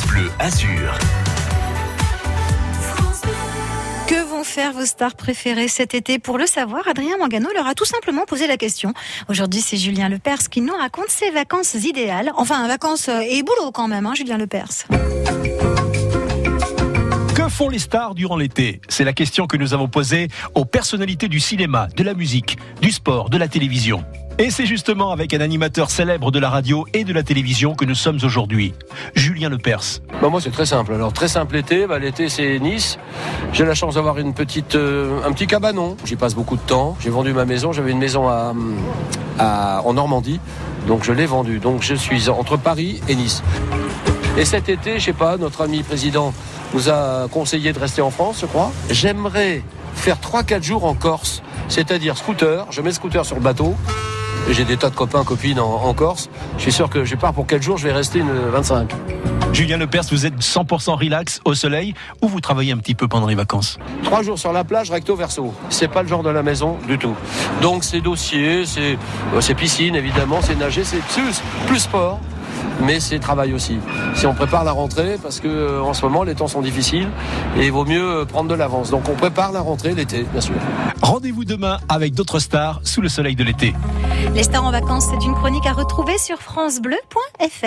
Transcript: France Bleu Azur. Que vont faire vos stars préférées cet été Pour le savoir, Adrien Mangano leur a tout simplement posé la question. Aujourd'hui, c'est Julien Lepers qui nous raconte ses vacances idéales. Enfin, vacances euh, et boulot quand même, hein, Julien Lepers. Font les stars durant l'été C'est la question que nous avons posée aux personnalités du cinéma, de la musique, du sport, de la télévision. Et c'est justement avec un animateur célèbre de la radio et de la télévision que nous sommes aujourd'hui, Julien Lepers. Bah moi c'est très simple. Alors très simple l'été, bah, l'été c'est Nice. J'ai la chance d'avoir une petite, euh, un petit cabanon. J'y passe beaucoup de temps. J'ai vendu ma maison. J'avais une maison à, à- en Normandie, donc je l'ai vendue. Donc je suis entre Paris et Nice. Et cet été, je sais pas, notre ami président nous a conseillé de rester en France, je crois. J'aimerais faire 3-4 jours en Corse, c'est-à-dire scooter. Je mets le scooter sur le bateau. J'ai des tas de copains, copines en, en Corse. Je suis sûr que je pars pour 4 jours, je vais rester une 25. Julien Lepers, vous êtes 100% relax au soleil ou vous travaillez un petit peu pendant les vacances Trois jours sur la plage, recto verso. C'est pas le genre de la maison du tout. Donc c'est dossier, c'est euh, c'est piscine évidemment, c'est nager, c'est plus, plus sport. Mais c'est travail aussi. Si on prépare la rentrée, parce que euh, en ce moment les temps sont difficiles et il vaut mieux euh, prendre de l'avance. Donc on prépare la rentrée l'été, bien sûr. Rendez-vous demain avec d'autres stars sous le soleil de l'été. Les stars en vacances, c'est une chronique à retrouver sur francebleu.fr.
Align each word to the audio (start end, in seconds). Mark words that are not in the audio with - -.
France 0.00 0.06
Bleu 0.06 0.30
Azur. 0.38 0.98
Que 4.06 4.24
vont 4.24 4.44
faire 4.44 4.72
vos 4.72 4.84
stars 4.84 5.14
préférées 5.14 5.68
cet 5.68 5.94
été 5.94 6.18
Pour 6.18 6.38
le 6.38 6.46
savoir, 6.46 6.86
Adrien 6.88 7.18
Mangano 7.18 7.48
leur 7.54 7.66
a 7.66 7.74
tout 7.74 7.84
simplement 7.84 8.24
posé 8.24 8.46
la 8.46 8.56
question. 8.56 8.92
Aujourd'hui, 9.28 9.60
c'est 9.60 9.76
Julien 9.76 10.08
Lepers 10.08 10.48
qui 10.50 10.60
nous 10.60 10.74
raconte 10.74 11.08
ses 11.08 11.30
vacances 11.30 11.74
idéales. 11.74 12.32
Enfin, 12.36 12.66
vacances 12.66 13.08
euh, 13.08 13.20
et 13.20 13.42
boulot 13.42 13.72
quand 13.72 13.88
même, 13.88 14.06
hein, 14.06 14.14
Julien 14.14 14.38
Lepers. 14.38 14.86
Font 17.50 17.68
les 17.68 17.78
stars 17.78 18.14
durant 18.14 18.36
l'été 18.36 18.80
C'est 18.88 19.04
la 19.04 19.12
question 19.12 19.46
que 19.46 19.56
nous 19.58 19.74
avons 19.74 19.88
posée 19.88 20.28
aux 20.54 20.64
personnalités 20.64 21.28
du 21.28 21.40
cinéma, 21.40 21.88
de 21.94 22.02
la 22.02 22.14
musique, 22.14 22.56
du 22.80 22.90
sport, 22.90 23.28
de 23.28 23.36
la 23.36 23.48
télévision. 23.48 24.02
Et 24.38 24.50
c'est 24.50 24.64
justement 24.64 25.10
avec 25.10 25.34
un 25.34 25.40
animateur 25.42 25.90
célèbre 25.90 26.30
de 26.30 26.38
la 26.38 26.48
radio 26.48 26.86
et 26.94 27.04
de 27.04 27.12
la 27.12 27.22
télévision 27.22 27.74
que 27.74 27.84
nous 27.84 27.94
sommes 27.94 28.18
aujourd'hui, 28.22 28.72
Julien 29.14 29.50
Lepers. 29.50 30.00
Bah 30.22 30.28
moi 30.30 30.40
c'est 30.40 30.50
très 30.52 30.64
simple. 30.64 30.94
Alors 30.94 31.12
très 31.12 31.28
simple 31.28 31.54
l'été, 31.56 31.86
bah, 31.86 31.98
l'été 31.98 32.30
c'est 32.30 32.58
Nice. 32.58 32.98
J'ai 33.52 33.66
la 33.66 33.74
chance 33.74 33.96
d'avoir 33.96 34.16
une 34.18 34.32
petite, 34.32 34.76
euh, 34.76 35.20
un 35.26 35.32
petit 35.32 35.46
cabanon. 35.46 35.96
J'y 36.06 36.16
passe 36.16 36.34
beaucoup 36.34 36.56
de 36.56 36.62
temps. 36.62 36.96
J'ai 37.00 37.10
vendu 37.10 37.34
ma 37.34 37.44
maison. 37.44 37.72
J'avais 37.72 37.90
une 37.90 37.98
maison 37.98 38.28
à, 38.28 38.54
à- 39.38 39.82
en 39.84 39.92
Normandie, 39.92 40.40
donc 40.86 41.04
je 41.04 41.12
l'ai 41.12 41.26
vendue. 41.26 41.58
Donc 41.58 41.82
je 41.82 41.94
suis 41.94 42.30
entre 42.30 42.56
Paris 42.56 43.00
et 43.08 43.16
Nice. 43.16 43.42
Et 44.36 44.44
cet 44.44 44.68
été, 44.68 44.98
je 44.98 45.06
sais 45.06 45.12
pas, 45.12 45.36
notre 45.36 45.62
ami 45.62 45.82
président 45.82 46.32
nous 46.72 46.88
a 46.88 47.28
conseillé 47.30 47.72
de 47.72 47.78
rester 47.78 48.00
en 48.00 48.10
France, 48.10 48.38
je 48.40 48.46
crois. 48.46 48.70
J'aimerais 48.90 49.62
faire 49.94 50.18
3-4 50.18 50.62
jours 50.62 50.84
en 50.84 50.94
Corse, 50.94 51.42
c'est-à-dire 51.68 52.16
scooter. 52.16 52.66
Je 52.70 52.80
mets 52.80 52.88
le 52.88 52.94
scooter 52.94 53.24
sur 53.24 53.36
le 53.36 53.42
bateau. 53.42 53.74
J'ai 54.50 54.64
des 54.64 54.76
tas 54.76 54.90
de 54.90 54.94
copains, 54.94 55.24
copines 55.24 55.60
en, 55.60 55.82
en 55.84 55.94
Corse. 55.94 56.30
Je 56.56 56.62
suis 56.62 56.72
sûr 56.72 56.88
que 56.88 57.04
je 57.04 57.16
pars 57.16 57.32
pour 57.32 57.46
4 57.46 57.62
jours, 57.62 57.76
je 57.76 57.86
vais 57.86 57.92
rester 57.92 58.20
une 58.20 58.32
25. 58.52 58.90
Julien 59.52 59.78
Lepers, 59.78 60.04
vous 60.10 60.26
êtes 60.26 60.38
100% 60.38 60.96
relax 60.96 61.40
au 61.44 61.54
soleil 61.54 61.94
ou 62.22 62.28
vous 62.28 62.40
travaillez 62.40 62.72
un 62.72 62.78
petit 62.78 62.94
peu 62.94 63.08
pendant 63.08 63.26
les 63.26 63.34
vacances 63.34 63.78
Trois 64.04 64.22
jours 64.22 64.38
sur 64.38 64.52
la 64.52 64.62
plage, 64.62 64.90
recto 64.90 65.16
verso. 65.16 65.52
C'est 65.70 65.88
pas 65.88 66.02
le 66.02 66.08
genre 66.08 66.22
de 66.22 66.30
la 66.30 66.42
maison 66.42 66.78
du 66.86 66.98
tout. 66.98 67.16
Donc 67.60 67.82
c'est 67.82 68.00
dossier, 68.00 68.64
c'est 68.64 68.96
euh, 69.34 69.40
c'est 69.40 69.54
piscine 69.54 69.96
évidemment, 69.96 70.40
c'est 70.40 70.54
nager, 70.54 70.84
c'est 70.84 71.02
plus, 71.02 71.42
plus 71.66 71.80
sport. 71.80 72.20
Mais 72.82 73.00
c'est 73.00 73.18
travail 73.18 73.52
aussi. 73.52 73.78
Si 74.14 74.26
on 74.26 74.34
prépare 74.34 74.64
la 74.64 74.72
rentrée, 74.72 75.16
parce 75.22 75.40
que 75.40 75.48
euh, 75.48 75.82
en 75.82 75.94
ce 75.94 76.02
moment 76.04 76.22
les 76.22 76.34
temps 76.34 76.48
sont 76.48 76.62
difficiles 76.62 77.08
et 77.58 77.66
il 77.66 77.72
vaut 77.72 77.84
mieux 77.84 78.20
euh, 78.20 78.24
prendre 78.24 78.48
de 78.48 78.54
l'avance. 78.54 78.90
Donc 78.90 79.08
on 79.08 79.14
prépare 79.14 79.52
la 79.52 79.60
rentrée 79.60 79.94
l'été, 79.94 80.24
bien 80.24 80.40
sûr. 80.40 80.54
Rendez-vous 81.02 81.44
demain 81.44 81.78
avec 81.88 82.14
d'autres 82.14 82.38
stars 82.38 82.80
sous 82.84 83.00
le 83.00 83.08
soleil 83.08 83.36
de 83.36 83.44
l'été. 83.44 83.74
Les 84.34 84.42
stars 84.42 84.64
en 84.64 84.70
vacances, 84.70 85.06
c'est 85.10 85.24
une 85.24 85.34
chronique 85.34 85.66
à 85.66 85.72
retrouver 85.72 86.18
sur 86.18 86.38
francebleu.fr. 86.38 87.66